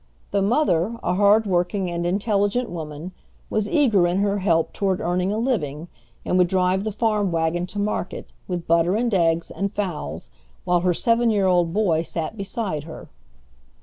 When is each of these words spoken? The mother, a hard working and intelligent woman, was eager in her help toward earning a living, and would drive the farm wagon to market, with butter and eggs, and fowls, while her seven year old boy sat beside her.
The 0.31 0.41
mother, 0.41 0.95
a 1.03 1.13
hard 1.13 1.45
working 1.45 1.91
and 1.91 2.07
intelligent 2.07 2.71
woman, 2.71 3.11
was 3.51 3.69
eager 3.69 4.07
in 4.07 4.17
her 4.17 4.39
help 4.39 4.73
toward 4.73 4.99
earning 4.99 5.31
a 5.31 5.37
living, 5.37 5.89
and 6.25 6.39
would 6.39 6.47
drive 6.47 6.85
the 6.85 6.91
farm 6.91 7.31
wagon 7.31 7.67
to 7.67 7.77
market, 7.77 8.25
with 8.47 8.65
butter 8.65 8.95
and 8.95 9.13
eggs, 9.13 9.51
and 9.51 9.71
fowls, 9.71 10.31
while 10.63 10.79
her 10.79 10.95
seven 10.95 11.29
year 11.29 11.45
old 11.45 11.71
boy 11.71 12.01
sat 12.01 12.35
beside 12.35 12.85
her. 12.85 13.09